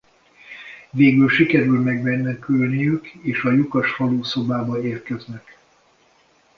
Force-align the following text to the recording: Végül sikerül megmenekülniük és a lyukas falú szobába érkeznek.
Végül 0.91 1.29
sikerül 1.29 1.79
megmenekülniük 1.81 3.07
és 3.07 3.43
a 3.43 3.51
lyukas 3.51 3.91
falú 3.93 4.23
szobába 4.23 4.81
érkeznek. 4.81 5.57